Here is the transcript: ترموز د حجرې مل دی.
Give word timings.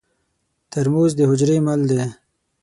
ترموز 0.71 1.11
د 1.17 1.21
حجرې 1.29 1.57
مل 1.65 1.81
دی. 1.89 2.03